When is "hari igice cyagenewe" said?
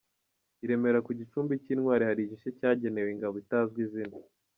2.09-3.09